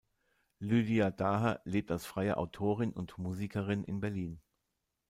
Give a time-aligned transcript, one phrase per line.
[0.61, 4.41] Lydia Daher lebt als freie Autorin und Musikerin in Berlin.